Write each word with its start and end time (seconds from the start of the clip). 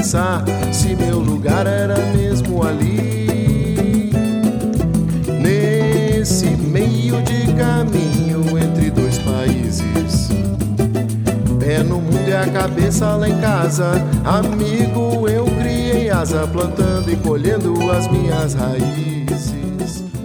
pensar 0.00 0.42
se 0.72 0.96
meu 0.96 1.18
lugar 1.18 1.66
era 1.66 1.98
mesmo 2.16 2.66
ali. 2.66 4.10
Nesse 5.38 6.46
meio 6.46 7.20
de 7.22 7.52
caminho 7.52 8.58
entre 8.58 8.90
dois 8.90 9.18
países. 9.18 10.30
Pé 11.58 11.82
no 11.82 12.00
mundo 12.00 12.26
e 12.26 12.32
a 12.32 12.46
cabeça 12.46 13.14
lá 13.14 13.28
em 13.28 13.38
casa. 13.42 13.92
Amigo, 14.24 15.28
eu 15.28 15.44
criei 15.44 16.08
asa, 16.08 16.46
plantando 16.46 17.12
e 17.12 17.16
colhendo 17.16 17.90
as 17.90 18.10
minhas 18.10 18.54
raízes. 18.54 19.19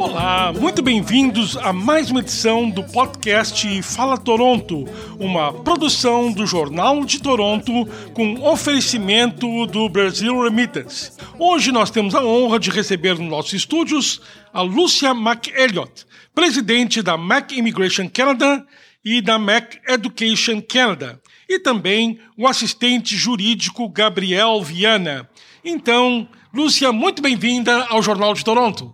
Olá, 0.08 0.54
muito 0.54 0.84
bem-vindos 0.84 1.58
a 1.58 1.74
mais 1.74 2.12
uma 2.12 2.20
edição 2.20 2.70
do 2.70 2.84
podcast 2.84 3.82
Fala 3.82 4.20
Toronto, 4.20 4.86
uma 5.20 5.52
produção 5.52 6.32
do 6.32 6.46
Jornal 6.46 7.04
de 7.04 7.20
Toronto 7.20 7.72
com 8.14 8.40
oferecimento 8.48 9.66
do 9.66 9.90
Brasil 9.90 10.44
Remittance. 10.44 11.12
Hoje 11.40 11.72
nós 11.72 11.90
temos 11.90 12.14
a 12.14 12.24
honra 12.24 12.60
de 12.60 12.70
receber 12.70 13.18
nos 13.18 13.28
nossos 13.28 13.54
estúdios 13.54 14.22
a 14.54 14.62
Lúcia 14.62 15.10
McElliott, 15.10 16.06
presidente 16.36 17.02
da 17.02 17.18
Mac 17.18 17.52
Immigration 17.54 18.08
Canada 18.08 18.64
e 19.04 19.22
da 19.22 19.40
Mac 19.40 19.74
Education 19.88 20.62
Canada, 20.62 21.20
e 21.50 21.58
também 21.58 22.20
o 22.38 22.48
assistente 22.48 23.18
jurídico 23.18 23.90
Gabriel 23.90 24.62
Viana. 24.62 25.28
Então, 25.64 26.28
Lúcia, 26.54 26.92
muito 26.92 27.24
bem-vinda 27.24 27.88
ao 27.90 28.04
Jornal 28.04 28.36
de 28.36 28.46
Toronto. 28.46 28.94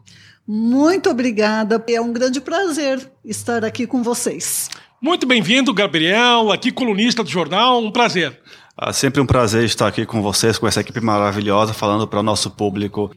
Muito 0.54 1.10
obrigada. 1.10 1.82
É 1.88 2.02
um 2.02 2.12
grande 2.12 2.42
prazer 2.42 3.10
estar 3.24 3.64
aqui 3.64 3.88
com 3.88 4.04
vocês. 4.04 4.70
Muito 5.02 5.26
bem-vindo, 5.26 5.74
Gabriel, 5.74 6.52
aqui 6.52 6.74
colunista 6.74 7.24
do 7.24 7.30
jornal. 7.30 7.82
Um 7.82 7.90
prazer. 7.90 8.38
É 8.78 8.92
sempre 8.92 9.22
um 9.22 9.26
prazer 9.26 9.64
estar 9.64 9.88
aqui 9.88 10.06
com 10.06 10.22
vocês, 10.22 10.58
com 10.58 10.68
essa 10.68 10.82
equipe 10.82 11.00
maravilhosa, 11.00 11.74
falando 11.74 12.06
para 12.06 12.20
o 12.20 12.24
nosso 12.24 12.52
público. 12.52 13.16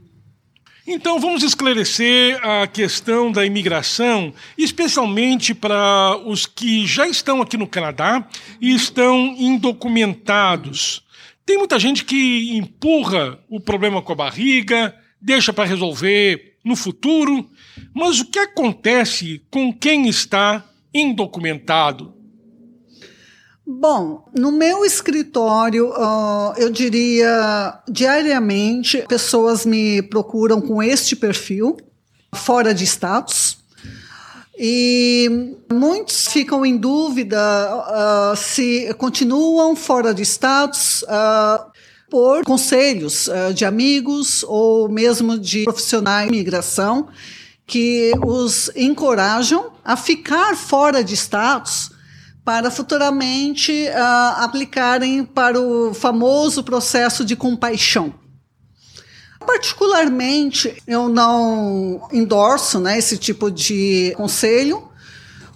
Então 0.86 1.18
vamos 1.18 1.42
esclarecer 1.42 2.38
a 2.40 2.68
questão 2.68 3.32
da 3.32 3.44
imigração, 3.44 4.32
especialmente 4.56 5.52
para 5.52 6.16
os 6.24 6.46
que 6.46 6.86
já 6.86 7.08
estão 7.08 7.42
aqui 7.42 7.56
no 7.56 7.66
Canadá 7.66 8.24
e 8.60 8.72
estão 8.72 9.34
indocumentados. 9.36 11.02
Tem 11.44 11.58
muita 11.58 11.80
gente 11.80 12.04
que 12.04 12.56
empurra 12.56 13.40
o 13.48 13.58
problema 13.58 14.00
com 14.00 14.12
a 14.12 14.16
barriga, 14.16 14.94
deixa 15.24 15.54
para 15.54 15.64
resolver 15.64 16.58
no 16.62 16.76
futuro, 16.76 17.48
mas 17.94 18.20
o 18.20 18.26
que 18.26 18.38
acontece 18.38 19.42
com 19.50 19.72
quem 19.72 20.06
está 20.06 20.62
indocumentado? 20.92 22.14
Bom, 23.66 24.28
no 24.36 24.52
meu 24.52 24.84
escritório, 24.84 25.90
eu 26.58 26.70
diria 26.70 27.80
diariamente, 27.88 29.02
pessoas 29.08 29.64
me 29.64 30.02
procuram 30.02 30.60
com 30.60 30.82
este 30.82 31.16
perfil, 31.16 31.78
fora 32.34 32.74
de 32.74 32.84
status. 32.84 33.64
E 34.56 35.56
muitos 35.72 36.28
ficam 36.28 36.64
em 36.64 36.76
dúvida 36.76 37.36
uh, 37.40 38.36
se 38.36 38.92
continuam 38.94 39.74
fora 39.74 40.14
de 40.14 40.22
status, 40.22 41.02
uh, 41.02 41.73
por 42.14 42.44
conselhos 42.44 43.26
uh, 43.26 43.52
de 43.52 43.64
amigos 43.64 44.44
ou 44.46 44.88
mesmo 44.88 45.36
de 45.36 45.64
profissionais 45.64 46.28
de 46.28 46.32
imigração 46.36 47.08
que 47.66 48.12
os 48.24 48.70
encorajam 48.76 49.72
a 49.84 49.96
ficar 49.96 50.56
fora 50.56 51.02
de 51.02 51.12
status 51.14 51.90
para 52.44 52.70
futuramente 52.70 53.88
uh, 53.88 54.44
aplicarem 54.44 55.24
para 55.24 55.60
o 55.60 55.92
famoso 55.92 56.62
processo 56.62 57.24
de 57.24 57.34
compaixão. 57.34 58.14
Particularmente, 59.44 60.80
eu 60.86 61.08
não 61.08 62.08
endorso 62.12 62.78
né, 62.78 62.96
esse 62.96 63.18
tipo 63.18 63.50
de 63.50 64.14
conselho, 64.16 64.88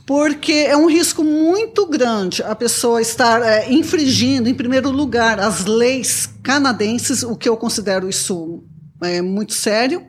porque 0.09 0.53
é 0.53 0.75
um 0.75 0.89
risco 0.89 1.23
muito 1.23 1.85
grande 1.85 2.43
a 2.43 2.55
pessoa 2.55 3.03
estar 3.03 3.43
é, 3.43 3.71
infringindo, 3.71 4.49
em 4.49 4.55
primeiro 4.55 4.91
lugar, 4.91 5.39
as 5.39 5.67
leis 5.67 6.31
canadenses, 6.43 7.23
o 7.23 7.37
que 7.37 7.47
eu 7.47 7.59
considero 7.59 8.09
isso 8.09 8.65
é, 9.03 9.21
muito 9.21 9.53
sério. 9.53 10.07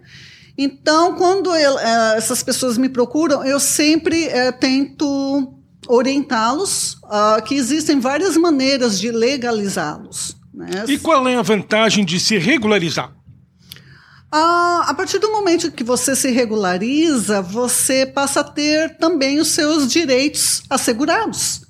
Então, 0.58 1.16
quando 1.16 1.54
eu, 1.54 1.78
é, 1.78 2.16
essas 2.16 2.42
pessoas 2.42 2.78
me 2.78 2.88
procuram, 2.88 3.44
eu 3.44 3.60
sempre 3.60 4.24
é, 4.28 4.54
tento 4.54 5.54
orientá-los 5.86 6.94
uh, 7.04 7.44
que 7.44 7.56
existem 7.56 8.00
várias 8.00 8.38
maneiras 8.38 8.98
de 9.02 9.12
legalizá-los. 9.12 10.38
Né? 10.54 10.86
E 10.88 10.98
qual 10.98 11.28
é 11.28 11.36
a 11.36 11.42
vantagem 11.42 12.06
de 12.06 12.22
se 12.22 12.38
regularizar? 12.38 13.19
Ah, 14.32 14.86
a 14.88 14.94
partir 14.94 15.18
do 15.18 15.32
momento 15.32 15.72
que 15.72 15.84
você 15.84 16.16
se 16.16 16.30
regulariza, 16.30 17.42
você 17.42 18.06
passa 18.06 18.42
a 18.42 18.44
ter 18.44 18.98
também 18.98 19.40
os 19.40 19.48
seus 19.50 19.92
direitos 19.92 20.62
assegurados. 20.70 21.62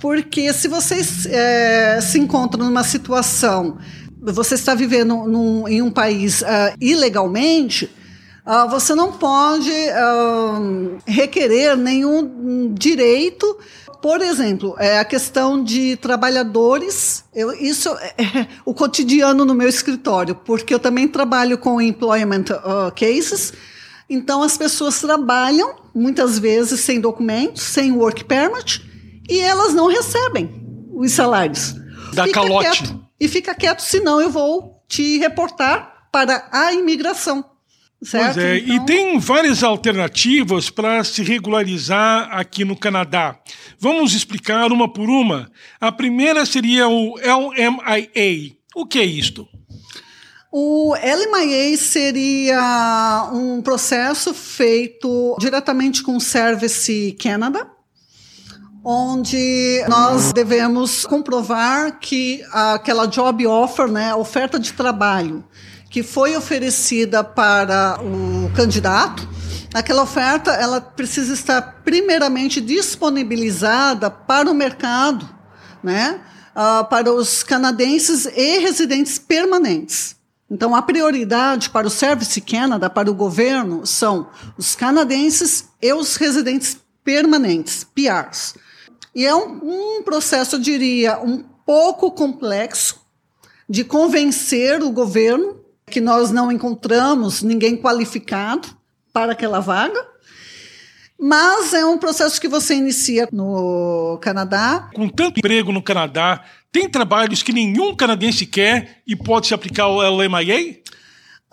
Porque 0.00 0.52
se 0.52 0.66
você 0.66 1.00
é, 1.28 2.00
se 2.00 2.18
encontra 2.18 2.62
numa 2.62 2.82
situação, 2.84 3.78
você 4.20 4.54
está 4.54 4.74
vivendo 4.74 5.26
num, 5.26 5.68
em 5.68 5.82
um 5.82 5.90
país 5.90 6.40
uh, 6.40 6.74
ilegalmente, 6.80 7.90
uh, 8.46 8.68
você 8.70 8.94
não 8.94 9.12
pode 9.12 9.70
uh, 9.70 10.98
requerer 11.06 11.76
nenhum 11.76 12.72
direito 12.72 13.58
por 14.04 14.20
exemplo, 14.20 14.76
é 14.78 14.98
a 14.98 15.04
questão 15.04 15.64
de 15.64 15.96
trabalhadores, 15.96 17.24
eu, 17.34 17.54
isso 17.54 17.88
é, 17.88 18.14
é 18.18 18.48
o 18.62 18.74
cotidiano 18.74 19.46
no 19.46 19.54
meu 19.54 19.66
escritório, 19.66 20.34
porque 20.34 20.74
eu 20.74 20.78
também 20.78 21.08
trabalho 21.08 21.56
com 21.56 21.80
employment 21.80 22.44
uh, 22.50 22.92
cases. 22.94 23.54
Então, 24.06 24.42
as 24.42 24.58
pessoas 24.58 25.00
trabalham, 25.00 25.76
muitas 25.94 26.38
vezes, 26.38 26.80
sem 26.80 27.00
documentos, 27.00 27.62
sem 27.62 27.92
work 27.92 28.26
permit, 28.26 28.84
e 29.26 29.40
elas 29.40 29.72
não 29.72 29.86
recebem 29.86 30.50
os 30.92 31.10
salários. 31.12 31.74
Da 32.12 32.24
fica 32.24 32.42
calote. 32.42 32.82
Quieto, 32.82 33.06
e 33.18 33.26
fica 33.26 33.54
quieto, 33.54 33.80
senão 33.80 34.20
eu 34.20 34.28
vou 34.28 34.84
te 34.86 35.16
reportar 35.16 36.10
para 36.12 36.46
a 36.52 36.74
imigração. 36.74 37.42
Certo? 38.04 38.34
Pois 38.34 38.44
é, 38.44 38.58
então... 38.58 38.76
e 38.76 38.86
tem 38.86 39.18
várias 39.18 39.62
alternativas 39.62 40.68
para 40.68 41.02
se 41.02 41.22
regularizar 41.22 42.28
aqui 42.30 42.64
no 42.64 42.76
Canadá. 42.76 43.38
Vamos 43.78 44.14
explicar 44.14 44.70
uma 44.70 44.92
por 44.92 45.08
uma. 45.08 45.50
A 45.80 45.90
primeira 45.90 46.44
seria 46.44 46.86
o 46.86 47.14
LMIA. 47.16 48.52
O 48.74 48.86
que 48.86 48.98
é 48.98 49.04
isto? 49.04 49.48
O 50.52 50.94
LMIA 50.94 51.76
seria 51.76 53.30
um 53.32 53.60
processo 53.60 54.32
feito 54.32 55.36
diretamente 55.40 56.02
com 56.02 56.16
o 56.16 56.20
Service 56.20 57.16
Canada, 57.20 57.66
onde 58.84 59.84
nós 59.88 60.32
devemos 60.32 61.04
comprovar 61.06 61.98
que 61.98 62.44
aquela 62.52 63.06
job 63.06 63.44
offer, 63.46 63.90
né, 63.90 64.14
oferta 64.14 64.58
de 64.58 64.72
trabalho, 64.72 65.42
que 65.94 66.02
foi 66.02 66.36
oferecida 66.36 67.22
para 67.22 68.00
o 68.02 68.50
candidato, 68.52 69.28
aquela 69.72 70.02
oferta 70.02 70.50
ela 70.50 70.80
precisa 70.80 71.32
estar 71.32 71.82
primeiramente 71.84 72.60
disponibilizada 72.60 74.10
para 74.10 74.50
o 74.50 74.54
mercado, 74.54 75.24
né? 75.84 76.20
Uh, 76.50 76.84
para 76.86 77.12
os 77.12 77.44
canadenses 77.44 78.26
e 78.26 78.58
residentes 78.58 79.20
permanentes. 79.20 80.16
Então, 80.50 80.74
a 80.74 80.82
prioridade 80.82 81.70
para 81.70 81.86
o 81.86 81.90
Service 81.90 82.40
Canada, 82.40 82.90
para 82.90 83.08
o 83.08 83.14
governo, 83.14 83.86
são 83.86 84.28
os 84.58 84.74
canadenses 84.74 85.68
e 85.80 85.92
os 85.92 86.16
residentes 86.16 86.76
permanentes, 87.04 87.86
PRs. 87.94 88.56
E 89.14 89.24
é 89.24 89.32
um, 89.32 89.98
um 89.98 90.02
processo, 90.02 90.56
eu 90.56 90.60
diria, 90.60 91.20
um 91.20 91.44
pouco 91.64 92.10
complexo 92.10 93.00
de 93.68 93.84
convencer 93.84 94.82
o 94.82 94.90
governo 94.90 95.62
que 95.94 96.00
nós 96.00 96.32
não 96.32 96.50
encontramos 96.50 97.40
ninguém 97.40 97.76
qualificado 97.76 98.66
para 99.12 99.30
aquela 99.30 99.60
vaga. 99.60 100.04
Mas 101.16 101.72
é 101.72 101.86
um 101.86 101.96
processo 101.96 102.40
que 102.40 102.48
você 102.48 102.74
inicia 102.74 103.28
no 103.30 104.18
Canadá. 104.20 104.90
Com 104.92 105.08
tanto 105.08 105.38
emprego 105.38 105.70
no 105.70 105.80
Canadá, 105.80 106.42
tem 106.72 106.88
trabalhos 106.88 107.44
que 107.44 107.52
nenhum 107.52 107.94
canadense 107.94 108.44
quer 108.44 109.02
e 109.06 109.14
pode 109.14 109.46
se 109.46 109.54
aplicar 109.54 109.84
ao 109.84 110.00
LMIA? 110.00 110.80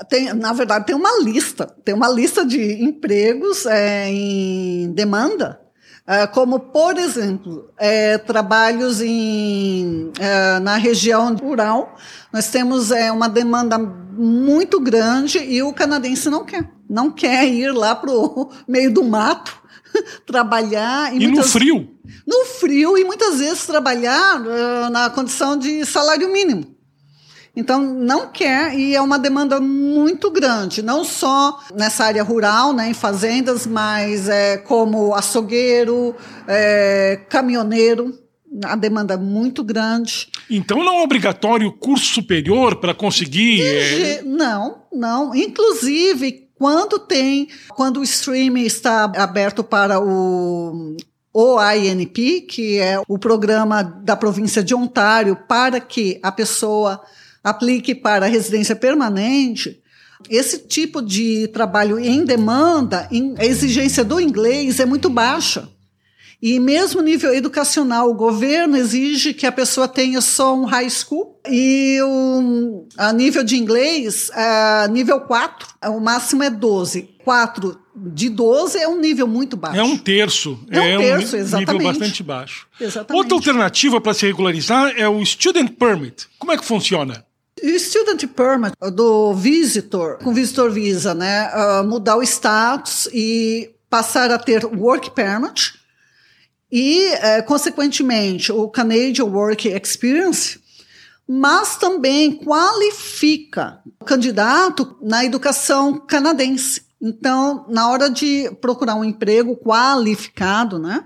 Tem, 0.09 0.33
na 0.33 0.53
verdade, 0.53 0.87
tem 0.87 0.95
uma 0.95 1.21
lista. 1.21 1.67
Tem 1.85 1.93
uma 1.93 2.09
lista 2.09 2.43
de 2.43 2.83
empregos 2.83 3.67
é, 3.67 4.09
em 4.09 4.91
demanda, 4.91 5.61
é, 6.07 6.25
como, 6.25 6.59
por 6.59 6.97
exemplo, 6.97 7.71
é, 7.77 8.17
trabalhos 8.17 9.01
em, 9.01 10.11
é, 10.19 10.57
na 10.59 10.77
região 10.77 11.35
rural. 11.35 11.95
Nós 12.33 12.49
temos 12.49 12.91
é, 12.91 13.11
uma 13.11 13.29
demanda 13.29 13.77
muito 14.11 14.79
grande 14.79 15.39
e 15.39 15.61
o 15.63 15.73
canadense 15.73 16.29
não 16.29 16.43
quer. 16.45 16.69
Não 16.89 17.11
quer 17.11 17.47
ir 17.47 17.71
lá 17.71 17.95
para 17.95 18.11
o 18.11 18.51
meio 18.67 18.93
do 18.93 19.03
mato 19.03 19.61
trabalhar. 20.25 21.13
E, 21.13 21.17
e 21.17 21.27
muitas, 21.27 21.45
no 21.45 21.51
frio? 21.51 21.89
No 22.25 22.45
frio 22.45 22.97
e 22.97 23.03
muitas 23.03 23.39
vezes 23.39 23.65
trabalhar 23.65 24.41
uh, 24.41 24.89
na 24.89 25.09
condição 25.09 25.57
de 25.57 25.85
salário 25.85 26.31
mínimo. 26.31 26.75
Então, 27.53 27.81
não 27.81 28.27
quer 28.29 28.73
e 28.73 28.95
é 28.95 29.01
uma 29.01 29.19
demanda 29.19 29.59
muito 29.59 30.31
grande, 30.31 30.81
não 30.81 31.03
só 31.03 31.59
nessa 31.75 32.05
área 32.05 32.23
rural, 32.23 32.71
né, 32.71 32.89
em 32.89 32.93
fazendas, 32.93 33.67
mas 33.67 34.29
é, 34.29 34.55
como 34.55 35.13
açougueiro, 35.13 36.15
é, 36.47 37.19
caminhoneiro 37.27 38.20
a 38.63 38.75
demanda 38.75 39.13
é 39.13 39.17
muito 39.17 39.63
grande. 39.63 40.27
Então 40.49 40.83
não 40.83 40.99
é 40.99 41.03
obrigatório 41.03 41.71
curso 41.71 42.13
superior 42.13 42.75
para 42.77 42.93
conseguir? 42.93 43.61
É... 43.61 44.21
Não, 44.23 44.83
não. 44.91 45.33
Inclusive, 45.33 46.49
quando 46.55 46.99
tem, 46.99 47.47
quando 47.69 48.01
o 48.01 48.03
streaming 48.03 48.63
está 48.63 49.05
aberto 49.15 49.63
para 49.63 49.99
o 49.99 50.95
OINP, 51.33 52.41
que 52.41 52.77
é 52.77 53.01
o 53.07 53.17
programa 53.17 53.81
da 53.81 54.15
província 54.15 54.61
de 54.61 54.75
Ontário 54.75 55.37
para 55.47 55.79
que 55.79 56.19
a 56.21 56.31
pessoa 56.31 57.01
aplique 57.43 57.95
para 57.95 58.25
a 58.25 58.29
residência 58.29 58.75
permanente, 58.75 59.81
esse 60.29 60.59
tipo 60.59 61.01
de 61.01 61.47
trabalho 61.47 61.97
em 61.97 62.23
demanda, 62.23 63.09
a 63.37 63.45
exigência 63.45 64.03
do 64.03 64.19
inglês 64.19 64.79
é 64.79 64.85
muito 64.85 65.09
baixa. 65.09 65.67
E 66.41 66.59
mesmo 66.59 67.01
nível 67.01 67.33
educacional, 67.35 68.09
o 68.09 68.15
governo 68.15 68.75
exige 68.75 69.31
que 69.31 69.45
a 69.45 69.51
pessoa 69.51 69.87
tenha 69.87 70.19
só 70.21 70.55
um 70.55 70.65
high 70.65 70.89
school 70.89 71.39
e 71.47 72.01
um, 72.01 72.87
a 72.97 73.13
nível 73.13 73.43
de 73.43 73.57
inglês, 73.57 74.31
a 74.33 74.87
nível 74.89 75.21
4, 75.21 75.67
o 75.89 75.99
máximo 75.99 76.41
é 76.41 76.49
12. 76.49 77.09
4 77.23 77.79
de 77.95 78.29
12 78.29 78.79
é 78.79 78.87
um 78.87 78.99
nível 78.99 79.27
muito 79.27 79.55
baixo. 79.55 79.77
É 79.77 79.83
um 79.83 79.95
terço. 79.95 80.59
É 80.71 80.79
um 80.79 80.83
é 80.83 80.97
terço, 80.97 81.35
um 81.35 81.39
exatamente. 81.39 81.71
nível 81.73 81.87
bastante 81.93 82.23
baixo. 82.23 82.67
Exatamente. 82.79 83.21
Outra 83.21 83.35
alternativa 83.35 84.01
para 84.01 84.13
se 84.13 84.25
regularizar 84.25 84.93
é 84.97 85.07
o 85.07 85.23
Student 85.23 85.69
Permit. 85.77 86.27
Como 86.39 86.51
é 86.51 86.57
que 86.57 86.65
funciona? 86.65 87.23
O 87.61 87.79
Student 87.79 88.25
Permit 88.27 88.73
do 88.95 89.33
Visitor, 89.35 90.17
com 90.17 90.33
Visitor 90.33 90.71
Visa, 90.71 91.13
né? 91.13 91.51
Uh, 91.53 91.87
mudar 91.87 92.17
o 92.17 92.23
status 92.23 93.07
e 93.13 93.69
passar 93.87 94.31
a 94.31 94.39
ter 94.39 94.65
Work 94.65 95.11
Permit 95.11 95.80
e, 96.71 97.05
é, 97.15 97.41
consequentemente, 97.41 98.51
o 98.51 98.69
Canadian 98.69 99.25
Work 99.25 99.67
Experience, 99.67 100.59
mas 101.27 101.77
também 101.77 102.31
qualifica 102.31 103.81
o 103.99 104.05
candidato 104.05 104.97
na 105.01 105.25
educação 105.25 105.99
canadense. 105.99 106.83
Então, 107.01 107.65
na 107.67 107.89
hora 107.89 108.09
de 108.09 108.49
procurar 108.61 108.95
um 108.95 109.03
emprego 109.03 109.55
qualificado, 109.55 110.77
né, 110.77 111.03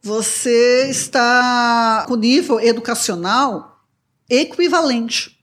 você 0.00 0.88
está 0.88 2.04
com 2.08 2.16
nível 2.16 2.60
educacional 2.60 3.80
equivalente 4.28 5.38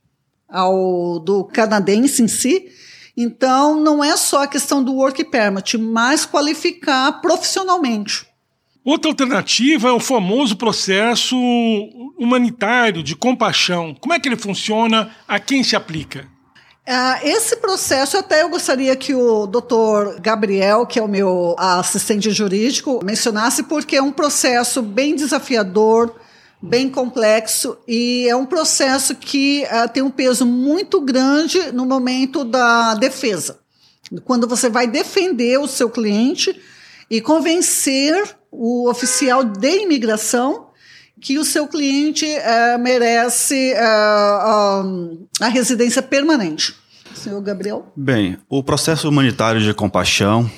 ao 0.47 1.19
do 1.19 1.43
canadense 1.43 2.23
em 2.23 2.27
si. 2.27 2.71
Então, 3.15 3.79
não 3.79 4.03
é 4.03 4.15
só 4.15 4.43
a 4.43 4.47
questão 4.47 4.83
do 4.83 4.93
work 4.93 5.23
permit, 5.25 5.77
mas 5.77 6.25
qualificar 6.25 7.21
profissionalmente. 7.21 8.28
Outra 8.89 9.11
alternativa 9.11 9.89
é 9.89 9.91
o 9.91 9.99
famoso 9.99 10.57
processo 10.57 11.37
humanitário 12.17 13.03
de 13.03 13.15
compaixão. 13.15 13.93
Como 13.93 14.15
é 14.15 14.19
que 14.19 14.27
ele 14.27 14.35
funciona? 14.35 15.15
A 15.27 15.39
quem 15.39 15.63
se 15.63 15.75
aplica? 15.75 16.27
Uh, 16.87 17.19
esse 17.21 17.57
processo, 17.57 18.17
até 18.17 18.41
eu 18.41 18.49
gostaria 18.49 18.95
que 18.95 19.13
o 19.13 19.45
doutor 19.45 20.19
Gabriel, 20.19 20.87
que 20.87 20.97
é 20.97 21.03
o 21.03 21.07
meu 21.07 21.55
assistente 21.59 22.31
jurídico, 22.31 22.99
mencionasse, 23.05 23.61
porque 23.61 23.95
é 23.95 24.01
um 24.01 24.11
processo 24.11 24.81
bem 24.81 25.15
desafiador, 25.15 26.15
bem 26.59 26.89
complexo 26.89 27.77
e 27.87 28.27
é 28.27 28.35
um 28.35 28.47
processo 28.47 29.13
que 29.13 29.67
uh, 29.71 29.87
tem 29.87 30.01
um 30.01 30.09
peso 30.09 30.47
muito 30.47 30.99
grande 30.99 31.71
no 31.71 31.85
momento 31.85 32.43
da 32.43 32.95
defesa. 32.95 33.59
Quando 34.25 34.47
você 34.47 34.67
vai 34.67 34.87
defender 34.87 35.59
o 35.59 35.67
seu 35.67 35.91
cliente 35.91 36.59
e 37.07 37.21
convencer 37.21 38.38
o 38.51 38.89
oficial 38.89 39.43
de 39.43 39.83
imigração 39.83 40.69
que 41.21 41.37
o 41.37 41.43
seu 41.43 41.67
cliente 41.67 42.25
uh, 42.25 42.79
merece 42.79 43.73
uh, 43.73 45.27
a 45.41 45.47
residência 45.49 46.01
permanente. 46.01 46.73
Senhor 47.13 47.41
Gabriel? 47.41 47.91
Bem, 47.95 48.37
o 48.47 48.63
processo 48.63 49.09
humanitário 49.09 49.59
de 49.59 49.73
compaixão 49.73 50.49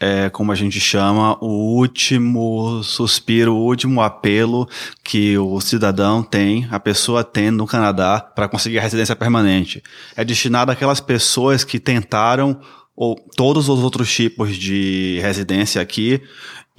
é, 0.00 0.30
como 0.30 0.50
a 0.50 0.54
gente 0.54 0.80
chama, 0.80 1.36
o 1.44 1.76
último 1.76 2.82
suspiro, 2.82 3.54
o 3.54 3.66
último 3.66 4.00
apelo 4.00 4.66
que 5.04 5.36
o 5.36 5.60
cidadão 5.60 6.22
tem, 6.22 6.66
a 6.70 6.80
pessoa 6.80 7.22
tem 7.22 7.50
no 7.50 7.66
Canadá 7.66 8.18
para 8.18 8.48
conseguir 8.48 8.78
a 8.78 8.82
residência 8.82 9.14
permanente. 9.14 9.82
É 10.16 10.24
destinado 10.24 10.72
àquelas 10.72 11.00
pessoas 11.00 11.64
que 11.64 11.78
tentaram 11.78 12.58
ou 12.96 13.14
todos 13.36 13.68
os 13.68 13.78
outros 13.80 14.10
tipos 14.12 14.56
de 14.56 15.18
residência 15.20 15.82
aqui 15.82 16.22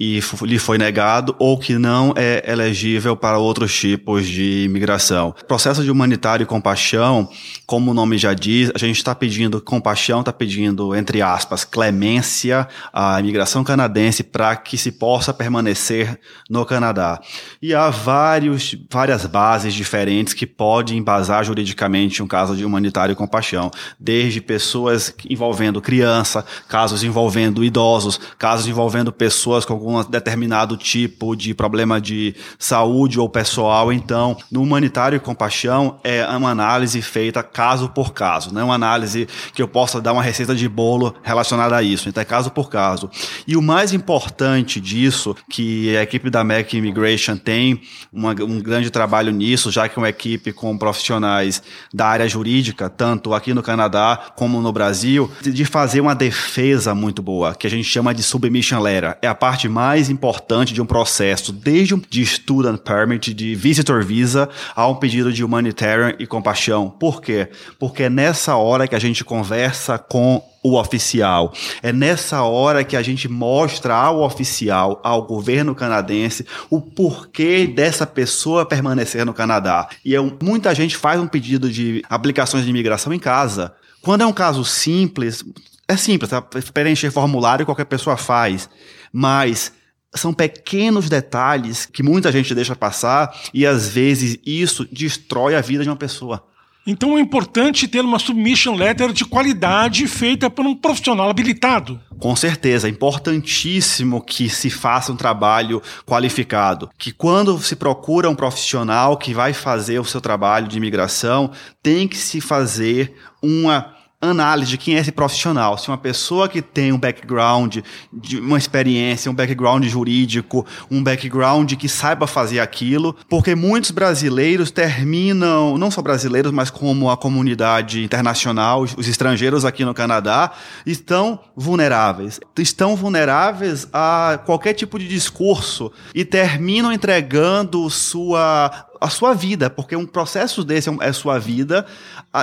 e 0.02 0.20
lhe 0.42 0.58
foi 0.58 0.78
negado 0.78 1.36
ou 1.38 1.56
que 1.56 1.78
não 1.78 2.12
é 2.16 2.42
elegível 2.50 3.16
para 3.16 3.38
outros 3.38 3.72
tipos 3.72 4.26
de 4.26 4.64
imigração. 4.64 5.32
Processo 5.46 5.84
de 5.84 5.92
humanitário 5.92 6.42
e 6.42 6.46
compaixão, 6.46 7.30
como 7.64 7.92
o 7.92 7.94
nome 7.94 8.18
já 8.18 8.34
diz, 8.34 8.72
a 8.74 8.78
gente 8.78 8.96
está 8.96 9.14
pedindo 9.14 9.60
compaixão, 9.60 10.18
está 10.18 10.32
pedindo, 10.32 10.92
entre 10.96 11.22
aspas, 11.22 11.62
clemência 11.62 12.66
à 12.92 13.20
imigração 13.20 13.62
canadense 13.62 14.24
para 14.24 14.56
que 14.56 14.76
se 14.76 14.90
possa 14.90 15.32
permanecer 15.32 16.18
no 16.50 16.66
Canadá. 16.66 17.20
E 17.62 17.72
há 17.72 17.88
vários, 17.88 18.74
várias 18.90 19.24
bases 19.24 19.72
diferentes 19.72 20.34
que 20.34 20.48
podem 20.48 20.98
embasar 20.98 21.44
juridicamente 21.44 22.24
um 22.24 22.26
caso 22.26 22.56
de 22.56 22.64
humanitário 22.64 23.12
e 23.12 23.16
compaixão, 23.16 23.70
desde 24.00 24.40
pessoas 24.40 25.14
envolvendo 25.30 25.80
criança, 25.80 26.44
casos 26.68 27.04
envolvendo 27.04 27.62
idosos, 27.62 28.18
casos 28.36 28.66
envolvendo 28.66 29.12
pessoas 29.12 29.64
com 29.64 29.74
algum 29.74 29.91
determinado 30.02 30.76
tipo 30.76 31.36
de 31.36 31.54
problema 31.54 32.00
de 32.00 32.34
saúde 32.58 33.20
ou 33.20 33.28
pessoal. 33.28 33.92
Então, 33.92 34.36
no 34.50 34.62
humanitário 34.62 35.16
e 35.16 35.20
compaixão 35.20 35.98
é 36.02 36.24
uma 36.26 36.50
análise 36.50 37.00
feita 37.02 37.42
caso 37.42 37.88
por 37.88 38.12
caso, 38.12 38.52
não 38.52 38.60
é 38.60 38.64
uma 38.64 38.74
análise 38.74 39.28
que 39.54 39.62
eu 39.62 39.68
possa 39.68 40.00
dar 40.00 40.12
uma 40.12 40.22
receita 40.22 40.54
de 40.54 40.68
bolo 40.68 41.14
relacionada 41.22 41.76
a 41.76 41.82
isso. 41.82 42.08
Então, 42.08 42.22
é 42.22 42.24
caso 42.24 42.50
por 42.50 42.70
caso. 42.70 43.10
E 43.46 43.56
o 43.56 43.62
mais 43.62 43.92
importante 43.92 44.80
disso, 44.80 45.36
que 45.50 45.96
a 45.96 46.02
equipe 46.02 46.30
da 46.30 46.42
Mac 46.42 46.72
Immigration 46.72 47.36
tem 47.36 47.80
uma, 48.12 48.30
um 48.30 48.60
grande 48.60 48.90
trabalho 48.90 49.32
nisso, 49.32 49.70
já 49.70 49.88
que 49.88 49.98
é 49.98 50.02
uma 50.02 50.08
equipe 50.08 50.52
com 50.52 50.76
profissionais 50.76 51.62
da 51.92 52.06
área 52.06 52.28
jurídica, 52.28 52.88
tanto 52.88 53.34
aqui 53.34 53.52
no 53.52 53.62
Canadá 53.62 54.32
como 54.36 54.60
no 54.60 54.72
Brasil, 54.72 55.30
de 55.42 55.64
fazer 55.64 56.00
uma 56.00 56.14
defesa 56.14 56.94
muito 56.94 57.22
boa, 57.22 57.54
que 57.54 57.66
a 57.66 57.70
gente 57.70 57.84
chama 57.84 58.14
de 58.14 58.22
submission 58.22 58.80
letter. 58.80 59.16
É 59.20 59.28
a 59.28 59.34
parte 59.34 59.68
mais 59.68 59.81
importante 60.10 60.72
de 60.72 60.80
um 60.80 60.86
processo, 60.86 61.52
desde 61.52 61.94
um 61.94 62.02
de 62.08 62.24
student 62.24 62.78
permit, 62.78 63.34
de 63.34 63.54
visitor 63.54 64.04
visa, 64.04 64.48
a 64.74 64.86
um 64.86 64.94
pedido 64.94 65.32
de 65.32 65.42
humanitarian 65.42 66.14
e 66.18 66.26
compaixão. 66.26 66.90
Por 66.90 67.20
quê? 67.20 67.48
Porque 67.78 68.04
é 68.04 68.10
nessa 68.10 68.56
hora 68.56 68.86
que 68.86 68.94
a 68.94 68.98
gente 68.98 69.24
conversa 69.24 69.98
com 69.98 70.42
o 70.62 70.78
oficial. 70.78 71.52
É 71.82 71.92
nessa 71.92 72.42
hora 72.42 72.84
que 72.84 72.96
a 72.96 73.02
gente 73.02 73.28
mostra 73.28 73.94
ao 73.94 74.22
oficial, 74.22 75.00
ao 75.02 75.26
governo 75.26 75.74
canadense, 75.74 76.46
o 76.70 76.80
porquê 76.80 77.66
dessa 77.66 78.06
pessoa 78.06 78.64
permanecer 78.64 79.26
no 79.26 79.34
Canadá. 79.34 79.88
E 80.04 80.14
é 80.14 80.20
um, 80.20 80.30
muita 80.40 80.74
gente 80.74 80.96
faz 80.96 81.20
um 81.20 81.26
pedido 81.26 81.68
de 81.68 82.02
aplicações 82.08 82.64
de 82.64 82.70
imigração 82.70 83.12
em 83.12 83.18
casa. 83.18 83.74
Quando 84.00 84.22
é 84.22 84.26
um 84.26 84.32
caso 84.32 84.64
simples, 84.64 85.44
é 85.92 85.96
simples, 85.96 86.30
tá? 86.30 86.42
preencher 86.42 87.10
formulário 87.10 87.66
qualquer 87.66 87.86
pessoa 87.86 88.16
faz. 88.16 88.68
Mas 89.12 89.72
são 90.14 90.32
pequenos 90.32 91.08
detalhes 91.08 91.86
que 91.86 92.02
muita 92.02 92.30
gente 92.30 92.54
deixa 92.54 92.76
passar 92.76 93.34
e 93.52 93.66
às 93.66 93.88
vezes 93.88 94.38
isso 94.44 94.86
destrói 94.90 95.54
a 95.54 95.60
vida 95.60 95.82
de 95.82 95.88
uma 95.88 95.96
pessoa. 95.96 96.44
Então 96.84 97.16
é 97.16 97.20
importante 97.20 97.86
ter 97.86 98.00
uma 98.00 98.18
submission 98.18 98.74
letter 98.74 99.12
de 99.12 99.24
qualidade 99.24 100.08
feita 100.08 100.50
por 100.50 100.66
um 100.66 100.74
profissional 100.74 101.30
habilitado. 101.30 102.00
Com 102.18 102.34
certeza, 102.34 102.88
é 102.88 102.90
importantíssimo 102.90 104.20
que 104.20 104.50
se 104.50 104.68
faça 104.68 105.12
um 105.12 105.16
trabalho 105.16 105.80
qualificado. 106.04 106.90
Que 106.98 107.12
quando 107.12 107.56
se 107.60 107.76
procura 107.76 108.28
um 108.28 108.34
profissional 108.34 109.16
que 109.16 109.32
vai 109.32 109.52
fazer 109.52 110.00
o 110.00 110.04
seu 110.04 110.20
trabalho 110.20 110.66
de 110.66 110.76
imigração, 110.76 111.52
tem 111.80 112.08
que 112.08 112.16
se 112.16 112.40
fazer 112.40 113.14
uma 113.40 113.94
análise 114.22 114.70
de 114.70 114.78
quem 114.78 114.94
é 114.94 115.00
esse 115.00 115.10
profissional. 115.10 115.76
Se 115.76 115.88
uma 115.88 115.98
pessoa 115.98 116.48
que 116.48 116.62
tem 116.62 116.92
um 116.92 116.98
background, 116.98 117.78
de 118.12 118.38
uma 118.38 118.56
experiência, 118.56 119.30
um 119.30 119.34
background 119.34 119.84
jurídico, 119.84 120.64
um 120.88 121.02
background 121.02 121.72
que 121.74 121.88
saiba 121.88 122.26
fazer 122.26 122.60
aquilo, 122.60 123.16
porque 123.28 123.54
muitos 123.54 123.90
brasileiros 123.90 124.70
terminam, 124.70 125.76
não 125.76 125.90
só 125.90 126.00
brasileiros, 126.00 126.52
mas 126.52 126.70
como 126.70 127.10
a 127.10 127.16
comunidade 127.16 128.02
internacional, 128.04 128.82
os 128.82 129.08
estrangeiros 129.08 129.64
aqui 129.64 129.84
no 129.84 129.92
Canadá, 129.92 130.52
estão 130.86 131.40
vulneráveis. 131.56 132.38
Estão 132.56 132.94
vulneráveis 132.94 133.88
a 133.92 134.40
qualquer 134.46 134.74
tipo 134.74 134.98
de 134.98 135.08
discurso 135.08 135.90
e 136.14 136.24
terminam 136.24 136.92
entregando 136.92 137.90
sua 137.90 138.86
a 139.02 139.10
sua 139.10 139.34
vida, 139.34 139.68
porque 139.68 139.96
um 139.96 140.06
processo 140.06 140.62
desse 140.62 140.88
é, 140.88 140.92
é 141.00 141.12
sua 141.12 141.38
vida 141.38 141.84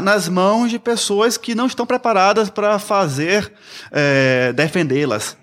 nas 0.03 0.27
mãos 0.27 0.69
de 0.69 0.77
pessoas 0.77 1.37
que 1.37 1.55
não 1.55 1.67
estão 1.67 1.85
preparadas 1.85 2.49
para 2.49 2.77
fazer, 2.77 3.51
é, 3.91 4.51
defendê-las. 4.53 5.38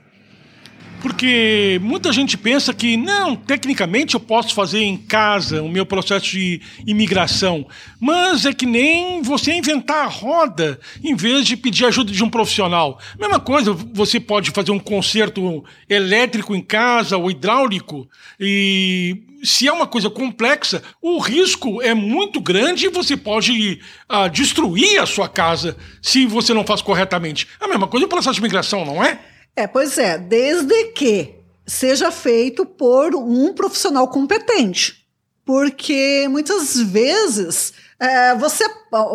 Porque 1.07 1.79
muita 1.85 2.13
gente 2.13 2.37
pensa 2.37 2.75
que, 2.75 2.97
não, 2.97 3.37
tecnicamente 3.37 4.15
eu 4.15 4.21
posso 4.21 4.53
fazer 4.53 4.81
em 4.81 4.97
casa 4.97 5.63
o 5.63 5.69
meu 5.69 5.87
processo 5.87 6.33
de 6.33 6.61
imigração, 6.85 7.65
mas 8.01 8.45
é 8.45 8.53
que 8.53 8.67
nem 8.67 9.23
você 9.23 9.53
inventar 9.53 10.05
a 10.05 10.09
roda 10.09 10.81
em 11.05 11.15
vez 11.15 11.47
de 11.47 11.57
pedir 11.57 11.85
ajuda 11.85 12.11
de 12.11 12.25
um 12.25 12.29
profissional. 12.29 12.99
Mesma 13.21 13.39
coisa, 13.39 13.73
você 13.73 14.19
pode 14.19 14.51
fazer 14.51 14.73
um 14.73 14.81
conserto 14.81 15.65
elétrico 15.89 16.57
em 16.57 16.61
casa 16.61 17.17
ou 17.17 17.31
hidráulico, 17.31 18.09
e 18.41 19.23
se 19.45 19.69
é 19.69 19.73
uma 19.73 19.87
coisa 19.87 20.11
complexa, 20.11 20.83
o 21.01 21.21
risco 21.21 21.81
é 21.83 21.95
muito 21.95 22.41
grande 22.41 22.87
e 22.87 22.91
você 22.91 23.17
pode 23.17 23.81
uh, 24.11 24.29
destruir 24.29 25.01
a 25.01 25.07
sua 25.07 25.29
casa 25.29 25.77
se 26.03 26.27
você 26.27 26.53
não 26.53 26.67
faz 26.67 26.83
corretamente. 26.83 27.47
A 27.61 27.69
mesma 27.69 27.87
coisa 27.87 28.07
o 28.07 28.09
processo 28.09 28.35
de 28.35 28.41
imigração, 28.41 28.85
não 28.85 29.05
é? 29.05 29.36
É, 29.57 29.67
pois 29.67 29.97
é, 29.97 30.19
desde 30.19 30.85
que 30.89 31.35
seja 31.67 32.11
feito 32.13 32.67
por 32.67 33.15
um 33.17 33.55
profissional 33.55 34.07
competente. 34.09 35.07
Porque 35.47 36.27
muitas 36.29 36.79
vezes 36.79 37.73
é, 37.99 38.35
você, 38.35 38.65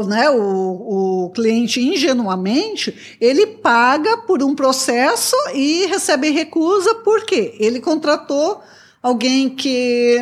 né, 0.07 0.29
o, 0.31 1.25
o 1.25 1.29
cliente 1.31 1.79
ingenuamente, 1.79 3.17
ele 3.21 3.45
paga 3.45 4.17
por 4.17 4.41
um 4.41 4.55
processo 4.55 5.35
e 5.53 5.85
recebe 5.85 6.31
recusa 6.31 6.95
porque 6.95 7.55
ele 7.59 7.79
contratou 7.79 8.61
alguém 9.03 9.49
que 9.49 10.17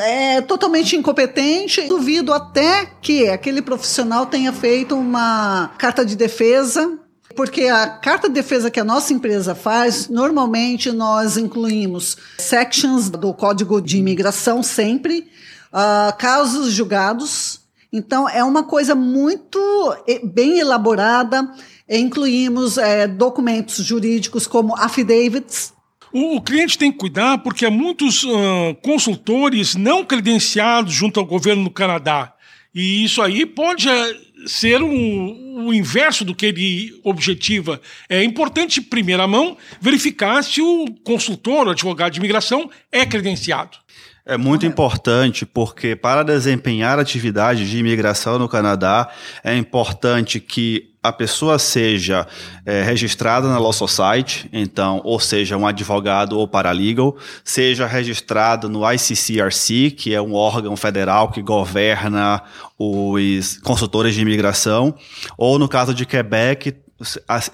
é 0.00 0.40
totalmente 0.42 0.96
incompetente. 0.96 1.82
Duvido 1.82 2.32
até 2.32 2.86
que 3.00 3.28
aquele 3.28 3.62
profissional 3.62 4.26
tenha 4.26 4.52
feito 4.52 4.96
uma 4.96 5.70
carta 5.78 6.04
de 6.04 6.16
defesa 6.16 6.98
porque 7.34 7.62
a 7.62 7.88
carta 7.88 8.28
de 8.28 8.34
defesa 8.34 8.70
que 8.70 8.80
a 8.80 8.84
nossa 8.84 9.12
empresa 9.12 9.54
faz, 9.54 10.08
normalmente 10.08 10.90
nós 10.90 11.36
incluímos 11.36 12.16
sections 12.38 13.08
do 13.08 13.32
Código 13.32 13.80
de 13.80 13.98
Imigração 13.98 14.62
sempre, 14.62 15.28
uh, 15.72 16.16
casos 16.18 16.72
julgados. 16.72 17.60
Então, 17.92 18.28
é 18.28 18.42
uma 18.44 18.62
coisa 18.62 18.94
muito 18.94 19.58
eh, 20.06 20.20
bem 20.22 20.60
elaborada. 20.60 21.52
Incluímos 21.88 22.78
é, 22.78 23.08
documentos 23.08 23.84
jurídicos 23.84 24.46
como 24.46 24.76
affidavits, 24.76 25.72
o, 26.12 26.40
cliente 26.40 26.76
tem 26.76 26.90
que 26.90 26.98
cuidar 26.98 27.38
porque 27.38 27.64
há 27.64 27.70
muitos 27.70 28.24
uh, 28.24 28.74
consultores 28.82 29.76
não 29.76 30.04
credenciados 30.04 30.92
junto 30.92 31.20
ao 31.20 31.26
governo 31.26 31.64
do 31.64 31.70
Canadá. 31.70 32.34
E 32.74 33.04
isso 33.04 33.22
aí 33.22 33.46
pode 33.46 33.88
ser 34.46 34.82
um, 34.82 35.66
o 35.66 35.74
inverso 35.74 36.24
do 36.24 36.34
que 36.34 36.46
ele 36.46 37.00
objetiva. 37.02 37.80
É 38.08 38.22
importante, 38.22 38.80
primeira 38.80 39.26
mão, 39.26 39.56
verificar 39.80 40.42
se 40.42 40.60
o 40.60 40.86
consultor, 41.04 41.66
o 41.66 41.70
advogado 41.70 42.12
de 42.12 42.18
imigração, 42.18 42.70
é 42.90 43.04
credenciado. 43.04 43.78
É 44.24 44.36
muito 44.36 44.66
importante 44.66 45.46
porque 45.46 45.96
para 45.96 46.22
desempenhar 46.22 46.98
atividades 46.98 47.68
de 47.68 47.78
imigração 47.78 48.38
no 48.38 48.48
Canadá 48.48 49.08
é 49.42 49.56
importante 49.56 50.38
que 50.38 50.90
a 51.02 51.10
pessoa 51.10 51.58
seja 51.58 52.26
é, 52.66 52.82
registrada 52.82 53.48
na 53.48 53.58
Law 53.58 53.72
Society, 53.72 54.48
então, 54.52 55.00
ou 55.02 55.18
seja, 55.18 55.56
um 55.56 55.66
advogado 55.66 56.38
ou 56.38 56.46
paralegal, 56.46 57.16
seja 57.42 57.86
registrado 57.86 58.68
no 58.68 58.82
ICCRC, 58.92 59.92
que 59.92 60.14
é 60.14 60.20
um 60.20 60.34
órgão 60.34 60.76
federal 60.76 61.30
que 61.30 61.40
governa 61.40 62.42
os 62.78 63.56
consultores 63.62 64.14
de 64.14 64.20
imigração, 64.20 64.94
ou 65.38 65.58
no 65.58 65.68
caso 65.68 65.94
de 65.94 66.04
Quebec, 66.04 66.76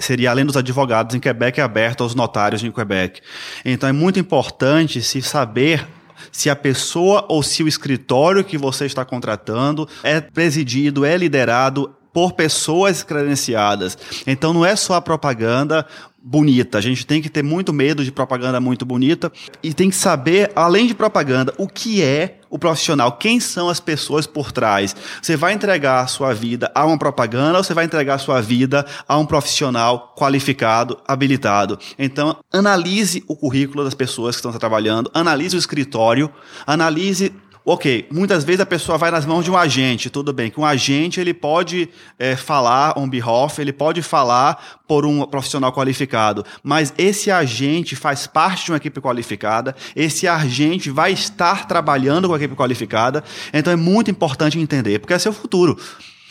seria 0.01 0.33
além 0.33 0.45
dos 0.45 0.57
advogados 0.57 1.15
em 1.15 1.21
Quebec, 1.21 1.61
é 1.61 1.63
aberto 1.63 2.03
aos 2.03 2.17
notários 2.17 2.65
em 2.65 2.73
Quebec. 2.73 3.21
Então 3.65 3.89
é 3.89 3.93
muito 3.93 4.19
importante 4.19 5.01
se 5.01 5.23
saber 5.23 5.87
se 6.33 6.51
a 6.51 6.57
pessoa 6.57 7.25
ou 7.29 7.43
se 7.43 7.63
o 7.63 7.69
escritório 7.69 8.45
que 8.45 8.59
você 8.59 8.87
está 8.87 9.05
contratando 9.05 9.89
é 10.03 10.21
presidido, 10.21 11.05
é 11.05 11.17
liderado 11.17 11.95
por 12.17 12.33
pessoas 12.33 13.03
credenciadas. 13.03 13.99
Então 14.27 14.55
não 14.55 14.65
é 14.65 14.75
só 14.75 14.95
a 14.95 15.03
propaganda 15.03 15.85
bonita. 16.19 16.79
A 16.79 16.81
gente 16.81 17.07
tem 17.07 17.21
que 17.21 17.29
ter 17.29 17.43
muito 17.43 17.75
medo 17.75 18.03
de 18.03 18.11
propaganda 18.11 18.59
muito 18.59 18.87
bonita 18.87 19.31
e 19.63 19.75
tem 19.75 19.91
que 19.91 19.97
saber, 19.97 20.51
além 20.57 20.87
de 20.87 20.95
propaganda, 20.95 21.53
o 21.59 21.69
que 21.69 22.03
é 22.03 22.39
o 22.49 22.59
profissional, 22.59 23.13
quem 23.13 23.39
são 23.39 23.69
as 23.69 23.81
pessoas 23.81 24.27
por 24.27 24.51
trás. 24.51 24.97
Você 25.21 25.37
vai 25.37 25.53
entregar 25.53 26.01
a 26.01 26.07
sua 26.07 26.33
vida 26.33 26.71
a 26.75 26.87
uma 26.87 26.99
propaganda 26.99 27.59
ou 27.59 27.65
você 27.65 27.75
vai 27.75 27.85
entregar 27.85 28.15
a 28.15 28.19
sua 28.19 28.41
vida 28.41 28.87
a 29.07 29.19
um 29.19 29.27
profissional 29.27 30.15
qualificado, 30.17 30.99
habilitado. 31.07 31.79
Então, 31.99 32.37
analise 32.51 33.23
o 33.29 33.37
currículo 33.37 33.85
das 33.85 33.95
pessoas 33.95 34.37
que 34.37 34.39
estão 34.39 34.53
trabalhando, 34.59 35.11
analise 35.13 35.55
o 35.55 35.59
escritório, 35.59 36.33
analise 36.67 37.31
Ok, 37.69 38.07
muitas 38.13 38.45
vezes 38.45 38.61
a 38.61 38.67
pessoa 38.67 38.97
vai 38.97 39.11
nas 39.11 39.27
mãos 39.27 39.45
de 39.45 39.51
um 39.51 39.57
agente, 39.57 40.09
tudo 40.09 40.33
bem, 40.33 40.53
que 40.53 40.61
um 40.61 40.65
agente 40.65 41.19
ele 41.19 41.35
pode 41.35 41.89
é, 42.17 42.37
falar 42.37 42.97
on 42.97 43.09
behalf, 43.09 43.59
ele 43.59 43.73
pode 43.73 44.03
falar 44.03 44.79
por 44.87 45.05
um 45.05 45.27
profissional 45.27 45.73
qualificado, 45.73 46.45
mas 46.63 46.95
esse 46.97 47.29
agente 47.29 47.97
faz 47.97 48.25
parte 48.25 48.67
de 48.67 48.71
uma 48.71 48.77
equipe 48.77 49.01
qualificada, 49.01 49.75
esse 49.97 50.29
agente 50.29 50.91
vai 50.91 51.11
estar 51.11 51.67
trabalhando 51.67 52.29
com 52.29 52.35
a 52.35 52.37
equipe 52.37 52.55
qualificada, 52.55 53.25
então 53.53 53.73
é 53.73 53.77
muito 53.77 54.13
importante 54.13 54.61
entender, 54.61 55.01
porque 55.01 55.15
é 55.15 55.19
seu 55.19 55.33
futuro. 55.33 55.77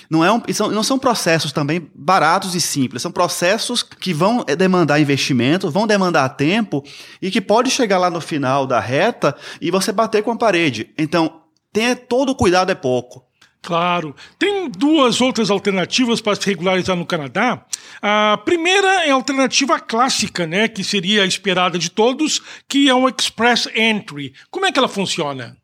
Não, 0.09 0.23
é 0.23 0.31
um, 0.31 0.41
são, 0.53 0.69
não 0.69 0.83
são 0.83 0.99
processos 0.99 1.51
também 1.51 1.89
baratos 1.93 2.55
e 2.55 2.61
simples, 2.61 3.01
são 3.01 3.11
processos 3.11 3.83
que 3.83 4.13
vão 4.13 4.43
eh, 4.47 4.55
demandar 4.55 4.99
investimento, 4.99 5.71
vão 5.71 5.87
demandar 5.87 6.29
tempo 6.29 6.83
e 7.21 7.31
que 7.31 7.41
pode 7.41 7.69
chegar 7.71 7.97
lá 7.97 8.09
no 8.09 8.21
final 8.21 8.65
da 8.67 8.79
reta 8.79 9.35
e 9.59 9.71
você 9.71 9.91
bater 9.91 10.23
com 10.23 10.31
a 10.31 10.37
parede. 10.37 10.91
Então, 10.97 11.41
tenha 11.71 11.95
todo 11.95 12.29
o 12.29 12.35
cuidado 12.35 12.71
é 12.71 12.75
pouco. 12.75 13.25
Claro. 13.65 14.15
Tem 14.37 14.69
duas 14.69 15.19
outras 15.19 15.49
alternativas 15.49 16.21
para 16.21 16.35
se 16.35 16.45
regularizar 16.45 16.95
no 16.95 17.05
Canadá. 17.05 17.65
A 17.99 18.39
primeira 18.45 19.05
é 19.05 19.09
a 19.09 19.15
alternativa 19.15 19.79
clássica, 19.79 20.45
né, 20.45 20.67
que 20.67 20.83
seria 20.83 21.23
a 21.23 21.25
esperada 21.25 21.79
de 21.79 21.89
todos, 21.89 22.41
que 22.69 22.87
é 22.87 22.93
o 22.93 23.09
Express 23.09 23.67
Entry. 23.75 24.33
Como 24.51 24.67
é 24.67 24.71
que 24.71 24.77
ela 24.77 24.87
funciona? 24.87 25.57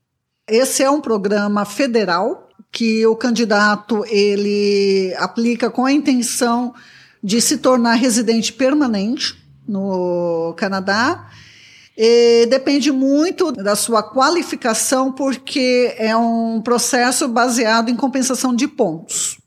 Esse 0.49 0.81
é 0.81 0.89
um 0.89 0.99
programa 0.99 1.63
federal 1.63 2.49
que 2.71 3.05
o 3.05 3.15
candidato 3.15 4.05
ele 4.07 5.13
aplica 5.17 5.69
com 5.69 5.85
a 5.85 5.91
intenção 5.91 6.73
de 7.21 7.41
se 7.41 7.57
tornar 7.57 7.95
residente 7.95 8.53
permanente 8.53 9.35
no 9.67 10.53
Canadá. 10.57 11.29
E 11.97 12.47
depende 12.47 12.91
muito 12.91 13.51
da 13.51 13.75
sua 13.75 14.01
qualificação, 14.01 15.11
porque 15.11 15.93
é 15.97 16.15
um 16.15 16.61
processo 16.61 17.27
baseado 17.27 17.89
em 17.89 17.95
compensação 17.95 18.55
de 18.55 18.67
pontos. 18.67 19.37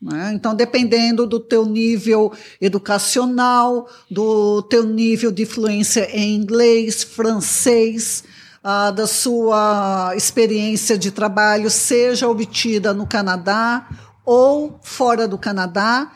Né? 0.00 0.32
Então, 0.32 0.54
dependendo 0.54 1.26
do 1.26 1.40
teu 1.40 1.66
nível 1.66 2.32
educacional, 2.60 3.88
do 4.08 4.62
teu 4.62 4.84
nível 4.84 5.32
de 5.32 5.44
fluência 5.44 6.08
em 6.16 6.36
inglês, 6.36 7.02
francês, 7.02 8.22
ah, 8.62 8.90
da 8.90 9.06
sua 9.06 10.12
experiência 10.16 10.98
de 10.98 11.10
trabalho, 11.10 11.70
seja 11.70 12.28
obtida 12.28 12.92
no 12.92 13.06
Canadá 13.06 13.86
ou 14.24 14.78
fora 14.82 15.26
do 15.26 15.38
Canadá, 15.38 16.12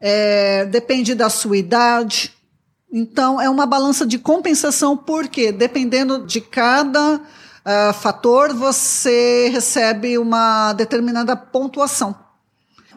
é, 0.00 0.64
depende 0.64 1.14
da 1.14 1.30
sua 1.30 1.56
idade. 1.56 2.32
Então, 2.92 3.40
é 3.40 3.48
uma 3.48 3.66
balança 3.66 4.04
de 4.04 4.18
compensação, 4.18 4.96
porque 4.96 5.52
dependendo 5.52 6.26
de 6.26 6.40
cada 6.40 7.16
uh, 7.16 7.92
fator, 7.94 8.52
você 8.52 9.48
recebe 9.50 10.18
uma 10.18 10.72
determinada 10.72 11.36
pontuação. 11.36 12.14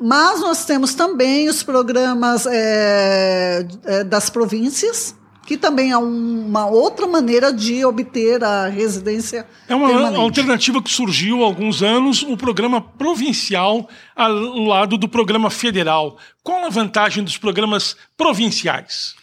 Mas 0.01 0.41
nós 0.41 0.65
temos 0.65 0.93
também 0.93 1.47
os 1.47 1.63
programas 1.63 2.45
é, 2.45 3.65
das 4.05 4.29
províncias, 4.29 5.15
que 5.45 5.57
também 5.57 5.91
é 5.91 5.97
uma 5.97 6.65
outra 6.65 7.05
maneira 7.05 7.53
de 7.53 7.85
obter 7.85 8.43
a 8.43 8.67
residência 8.67 9.45
É 9.69 9.75
uma 9.75 9.87
permanente. 9.87 10.19
alternativa 10.19 10.81
que 10.81 10.91
surgiu 10.91 11.43
há 11.43 11.45
alguns 11.45 11.83
anos, 11.83 12.23
o 12.23 12.35
programa 12.35 12.81
provincial 12.81 13.87
ao 14.15 14.33
lado 14.33 14.97
do 14.97 15.07
programa 15.07 15.49
federal. 15.49 16.17
Qual 16.43 16.65
a 16.65 16.69
vantagem 16.69 17.23
dos 17.23 17.37
programas 17.37 17.95
provinciais? 18.17 19.15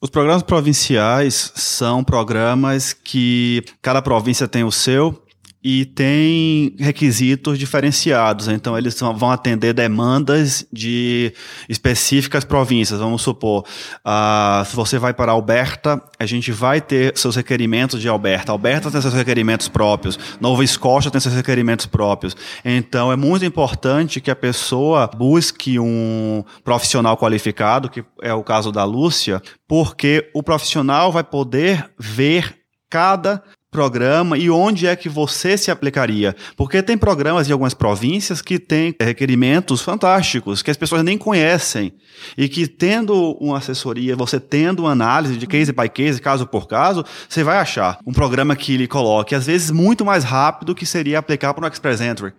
Os 0.00 0.10
programas 0.10 0.42
provinciais 0.42 1.52
são 1.54 2.02
programas 2.04 2.92
que 2.92 3.64
cada 3.80 4.00
província 4.02 4.46
tem 4.48 4.64
o 4.64 4.72
seu 4.72 5.22
e 5.68 5.84
tem 5.84 6.76
requisitos 6.78 7.58
diferenciados. 7.58 8.46
Então, 8.46 8.78
eles 8.78 8.96
vão 9.00 9.32
atender 9.32 9.72
demandas 9.72 10.64
de 10.72 11.32
específicas 11.68 12.44
províncias. 12.44 13.00
Vamos 13.00 13.22
supor, 13.22 13.64
uh, 14.06 14.64
se 14.64 14.76
você 14.76 14.96
vai 14.96 15.12
para 15.12 15.32
Alberta, 15.32 16.00
a 16.20 16.24
gente 16.24 16.52
vai 16.52 16.80
ter 16.80 17.18
seus 17.18 17.34
requerimentos 17.34 18.00
de 18.00 18.08
Alberta. 18.08 18.52
Alberta 18.52 18.92
tem 18.92 19.02
seus 19.02 19.12
requerimentos 19.12 19.66
próprios. 19.66 20.16
Nova 20.40 20.62
Escócia 20.62 21.10
tem 21.10 21.20
seus 21.20 21.34
requerimentos 21.34 21.86
próprios. 21.86 22.36
Então, 22.64 23.10
é 23.10 23.16
muito 23.16 23.44
importante 23.44 24.20
que 24.20 24.30
a 24.30 24.36
pessoa 24.36 25.08
busque 25.08 25.80
um 25.80 26.44
profissional 26.62 27.16
qualificado, 27.16 27.90
que 27.90 28.04
é 28.22 28.32
o 28.32 28.44
caso 28.44 28.70
da 28.70 28.84
Lúcia, 28.84 29.42
porque 29.66 30.30
o 30.32 30.44
profissional 30.44 31.10
vai 31.10 31.24
poder 31.24 31.90
ver 31.98 32.54
cada 32.88 33.42
programa 33.76 34.38
e 34.38 34.48
onde 34.48 34.86
é 34.86 34.96
que 34.96 35.06
você 35.06 35.58
se 35.58 35.70
aplicaria. 35.70 36.34
Porque 36.56 36.82
tem 36.82 36.96
programas 36.96 37.46
de 37.46 37.52
algumas 37.52 37.74
províncias 37.74 38.40
que 38.40 38.58
têm 38.58 38.94
requerimentos 38.98 39.82
fantásticos, 39.82 40.62
que 40.62 40.70
as 40.70 40.78
pessoas 40.78 41.04
nem 41.04 41.18
conhecem. 41.18 41.92
E 42.38 42.48
que 42.48 42.66
tendo 42.66 43.32
uma 43.38 43.58
assessoria, 43.58 44.16
você 44.16 44.40
tendo 44.40 44.80
uma 44.80 44.92
análise 44.92 45.36
de 45.36 45.46
case 45.46 45.72
by 45.72 45.90
case, 45.90 46.22
caso 46.22 46.46
por 46.46 46.66
caso, 46.66 47.04
você 47.28 47.44
vai 47.44 47.58
achar 47.58 47.98
um 48.06 48.14
programa 48.14 48.56
que 48.56 48.78
lhe 48.78 48.88
coloque, 48.88 49.34
às 49.34 49.44
vezes, 49.44 49.70
muito 49.70 50.06
mais 50.06 50.24
rápido 50.24 50.74
que 50.74 50.86
seria 50.86 51.18
aplicar 51.18 51.52
para 51.52 51.66
um 51.66 51.68
Express 51.68 52.00
Entry. 52.00 52.32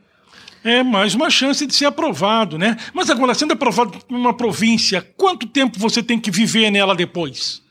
É 0.63 0.81
mais 0.81 1.13
uma 1.13 1.29
chance 1.29 1.67
de 1.67 1.75
ser 1.75 1.85
aprovado, 1.85 2.57
né? 2.57 2.77
Mas 2.95 3.11
agora, 3.11 3.35
sendo 3.35 3.53
aprovado 3.53 3.99
em 4.09 4.15
uma 4.15 4.35
província, 4.35 5.07
quanto 5.15 5.45
tempo 5.45 5.77
você 5.77 6.01
tem 6.01 6.19
que 6.19 6.31
viver 6.31 6.71
nela 6.71 6.95
depois? 6.95 7.61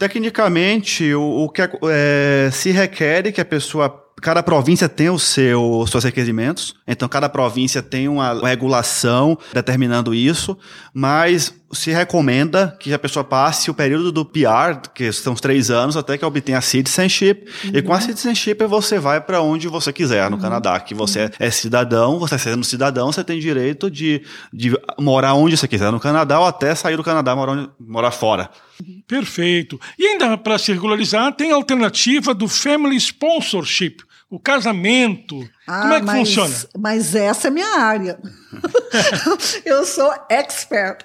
Tecnicamente, 0.00 1.12
o, 1.12 1.44
o 1.44 1.48
que 1.50 1.60
é, 1.60 2.48
se 2.50 2.70
requer 2.70 3.30
que 3.30 3.38
a 3.38 3.44
pessoa 3.44 4.02
cada 4.22 4.42
província 4.42 4.88
tem 4.88 5.10
os 5.10 5.22
seu, 5.22 5.84
seus 5.86 6.04
requerimentos, 6.04 6.74
então 6.86 7.06
cada 7.06 7.28
província 7.28 7.82
tem 7.82 8.08
uma 8.08 8.32
regulação 8.48 9.36
determinando 9.52 10.14
isso, 10.14 10.56
mas 10.94 11.54
se 11.72 11.90
recomenda 11.92 12.76
que 12.80 12.92
a 12.92 12.98
pessoa 12.98 13.22
passe 13.22 13.70
o 13.70 13.74
período 13.74 14.10
do 14.10 14.24
PR, 14.24 14.90
que 14.92 15.12
são 15.12 15.32
os 15.32 15.40
três 15.40 15.70
anos, 15.70 15.96
até 15.96 16.18
que 16.18 16.24
obtenha 16.24 16.58
a 16.58 16.60
citizenship. 16.60 17.46
Uhum. 17.64 17.70
E 17.74 17.82
com 17.82 17.92
a 17.92 18.00
citizenship 18.00 18.64
você 18.64 18.98
vai 18.98 19.20
para 19.20 19.40
onde 19.40 19.68
você 19.68 19.92
quiser 19.92 20.28
no 20.28 20.36
uhum. 20.36 20.42
Canadá, 20.42 20.80
que 20.80 20.94
você 20.94 21.24
uhum. 21.24 21.30
é 21.38 21.50
cidadão, 21.50 22.18
você 22.18 22.38
sendo 22.38 22.64
cidadão, 22.64 23.12
você 23.12 23.22
tem 23.22 23.38
direito 23.38 23.90
de, 23.90 24.22
de 24.52 24.76
morar 24.98 25.34
onde 25.34 25.56
você 25.56 25.68
quiser 25.68 25.92
no 25.92 26.00
Canadá 26.00 26.40
ou 26.40 26.46
até 26.46 26.74
sair 26.74 26.96
do 26.96 27.04
Canadá 27.04 27.36
morar, 27.36 27.68
morar 27.78 28.10
fora. 28.10 28.50
Perfeito. 29.06 29.80
E 29.98 30.06
ainda 30.06 30.36
para 30.36 30.58
se 30.58 30.72
regularizar, 30.72 31.32
tem 31.32 31.52
a 31.52 31.54
alternativa 31.54 32.34
do 32.34 32.48
Family 32.48 32.96
Sponsorship, 32.96 34.02
o 34.30 34.38
casamento. 34.38 35.36
Ah, 35.66 35.82
Como 35.82 35.94
é 35.94 36.00
que 36.00 36.06
mas, 36.06 36.18
funciona? 36.18 36.54
Mas 36.78 37.14
essa 37.14 37.48
é 37.48 37.50
minha 37.50 37.80
área. 37.80 38.18
Eu 39.66 39.84
sou 39.84 40.12
expert. 40.28 41.04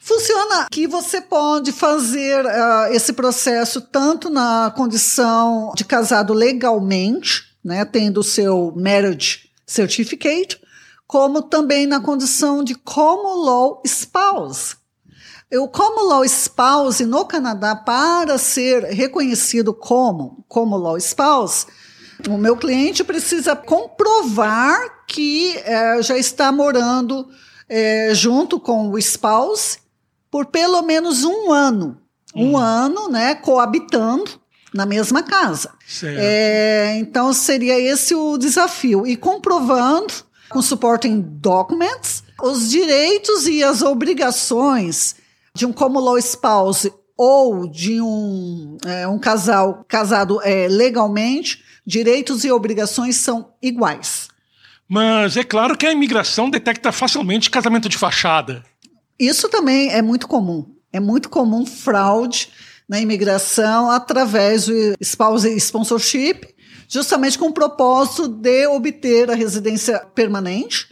Funciona 0.00 0.66
que 0.70 0.88
você 0.88 1.20
pode 1.20 1.70
fazer 1.70 2.44
uh, 2.44 2.92
esse 2.92 3.12
processo 3.12 3.80
tanto 3.80 4.28
na 4.28 4.72
condição 4.74 5.72
de 5.76 5.84
casado 5.84 6.32
legalmente, 6.32 7.44
né, 7.64 7.84
tendo 7.84 8.20
o 8.20 8.24
seu 8.24 8.72
marriage 8.74 9.50
certificate, 9.66 10.60
como 11.06 11.42
também 11.42 11.86
na 11.86 12.00
condição 12.00 12.64
de 12.64 12.74
common 12.74 13.44
law 13.44 13.82
spouse. 13.86 14.76
O 15.52 15.68
common 15.68 16.08
law 16.08 16.24
spouse 16.24 17.04
no 17.04 17.24
Canadá, 17.24 17.76
para 17.76 18.38
ser 18.38 18.84
reconhecido 18.84 19.72
como 19.72 20.44
common 20.48 20.76
law 20.76 20.96
spouse, 20.98 21.66
o 22.26 22.36
meu 22.36 22.56
cliente 22.56 23.04
precisa 23.04 23.54
comprovar 23.54 25.04
que 25.06 25.56
é, 25.58 26.02
já 26.02 26.18
está 26.18 26.50
morando 26.50 27.28
é, 27.68 28.10
junto 28.14 28.58
com 28.58 28.90
o 28.90 28.98
spouse 28.98 29.78
por 30.30 30.46
pelo 30.46 30.82
menos 30.82 31.24
um 31.24 31.52
ano. 31.52 32.00
Um 32.34 32.52
hum. 32.52 32.56
ano, 32.58 33.08
né, 33.08 33.34
coabitando 33.34 34.30
na 34.72 34.84
mesma 34.84 35.22
casa. 35.22 35.70
É, 36.18 36.96
então 36.98 37.32
seria 37.32 37.78
esse 37.78 38.14
o 38.14 38.36
desafio. 38.36 39.06
E 39.06 39.16
comprovando, 39.16 40.12
com 40.50 40.60
supporting 40.60 41.20
documents, 41.20 42.22
os 42.42 42.68
direitos 42.68 43.46
e 43.46 43.62
as 43.62 43.82
obrigações 43.82 45.16
de 45.54 45.66
um 45.66 45.72
common 45.72 46.00
law 46.00 46.18
spouse 46.18 46.92
ou 47.18 47.68
de 47.68 48.00
um, 48.00 48.78
é, 48.86 49.08
um 49.08 49.18
casal 49.18 49.84
casado 49.88 50.40
é, 50.44 50.68
legalmente 50.68 51.64
direitos 51.84 52.44
e 52.44 52.52
obrigações 52.52 53.16
são 53.16 53.52
iguais. 53.60 54.28
Mas 54.88 55.36
é 55.36 55.42
claro 55.42 55.76
que 55.76 55.84
a 55.84 55.92
imigração 55.92 56.48
detecta 56.48 56.92
facilmente 56.92 57.50
casamento 57.50 57.88
de 57.88 57.98
fachada. 57.98 58.62
Isso 59.18 59.48
também 59.48 59.90
é 59.90 60.00
muito 60.00 60.28
comum. 60.28 60.64
É 60.92 61.00
muito 61.00 61.28
comum 61.28 61.66
fraude 61.66 62.50
na 62.88 63.00
imigração 63.00 63.90
através 63.90 64.66
do 64.66 64.94
spouse 65.00 65.48
sponsorship, 65.56 66.54
justamente 66.88 67.38
com 67.38 67.46
o 67.46 67.52
propósito 67.52 68.28
de 68.28 68.66
obter 68.68 69.30
a 69.30 69.34
residência 69.34 69.98
permanente. 70.14 70.86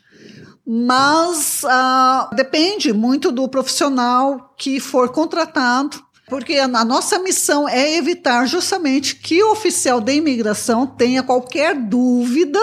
Mas 0.66 1.64
ah, 1.64 2.28
depende 2.34 2.92
muito 2.92 3.30
do 3.30 3.48
profissional 3.48 4.52
que 4.58 4.80
for 4.80 5.10
contratado 5.10 6.05
porque 6.28 6.54
a 6.54 6.66
nossa 6.66 7.18
missão 7.20 7.68
é 7.68 7.94
evitar 7.96 8.46
justamente 8.46 9.16
que 9.16 9.42
o 9.42 9.52
oficial 9.52 10.00
de 10.00 10.14
imigração 10.14 10.86
tenha 10.86 11.22
qualquer 11.22 11.74
dúvida 11.74 12.60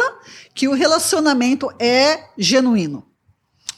que 0.53 0.67
o 0.67 0.73
relacionamento 0.73 1.71
é 1.79 2.25
genuíno. 2.37 3.05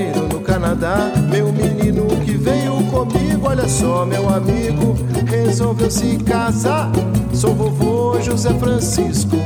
meu 1.28 1.52
menino 1.52 2.06
que 2.24 2.38
veio 2.38 2.84
comigo, 2.92 3.48
olha 3.48 3.68
só, 3.68 4.06
meu 4.06 4.30
amigo, 4.30 4.96
resolveu 5.26 5.90
se 5.90 6.18
casar. 6.18 6.92
Sou 7.34 7.56
vovô 7.56 8.22
José 8.22 8.54
Francisco, 8.54 9.38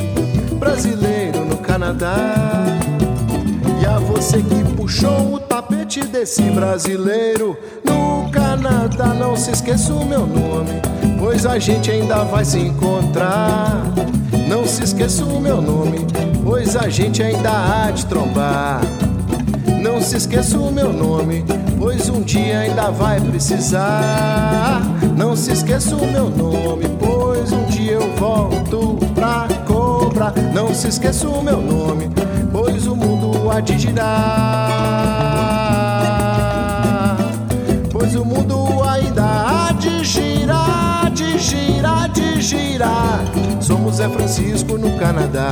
brasileiro 0.59 1.45
no 1.45 1.55
Canadá. 1.57 2.35
E 3.81 3.85
a 3.85 3.97
você 3.99 4.41
que 4.41 4.75
puxou 4.75 5.35
o 5.35 5.39
tapete 5.39 6.03
desse 6.03 6.41
brasileiro 6.43 7.57
no 7.85 8.29
Canadá, 8.29 9.13
não 9.13 9.37
se 9.37 9.51
esqueça 9.51 9.93
o 9.93 10.05
meu 10.05 10.27
nome, 10.27 10.81
pois 11.17 11.45
a 11.45 11.57
gente 11.57 11.89
ainda 11.89 12.25
vai 12.25 12.43
se 12.43 12.59
encontrar. 12.59 13.83
Não 14.49 14.67
se 14.67 14.83
esqueça 14.83 15.23
o 15.23 15.39
meu 15.39 15.61
nome, 15.61 16.05
pois 16.43 16.75
a 16.75 16.89
gente 16.89 17.23
ainda 17.23 17.49
há 17.49 17.89
de 17.91 18.05
trombar. 18.05 18.81
Não 20.01 20.07
se 20.07 20.17
esqueça 20.17 20.57
o 20.57 20.71
meu 20.71 20.91
nome, 20.91 21.45
pois 21.77 22.09
um 22.09 22.23
dia 22.23 22.61
ainda 22.61 22.89
vai 22.89 23.21
precisar. 23.21 24.81
Não 25.15 25.35
se 25.35 25.51
esqueça 25.51 25.95
o 25.95 26.07
meu 26.07 26.27
nome, 26.27 26.85
pois 26.99 27.51
um 27.51 27.65
dia 27.65 27.91
eu 27.91 28.15
volto 28.15 28.97
pra 29.13 29.47
cobrar. 29.63 30.33
Não 30.55 30.73
se 30.73 30.87
esqueça 30.87 31.29
o 31.29 31.43
meu 31.43 31.61
nome, 31.61 32.09
pois 32.51 32.87
o 32.87 32.95
mundo 32.95 33.51
há 33.51 33.59
de 33.59 33.77
girar. 33.77 34.07
Pois 37.91 38.15
o 38.15 38.25
mundo 38.25 38.83
ainda 38.83 39.23
há 39.23 39.71
de 39.71 40.03
girar, 40.03 41.11
de 41.11 41.37
girar, 41.37 42.09
de 42.09 42.41
girar. 42.41 43.19
Somos 43.61 43.97
Zé 43.97 44.09
Francisco 44.09 44.79
no 44.79 44.97
Canadá. 44.97 45.51